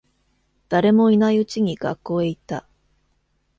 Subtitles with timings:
[0.69, 2.65] 誰もいないうちに学校へ行った。